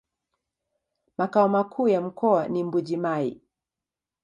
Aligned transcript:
Makao 1.17 1.49
makuu 1.49 1.87
ya 1.87 2.01
mkoa 2.01 2.47
ni 2.47 2.63
Mbuji-Mayi. 2.63 3.41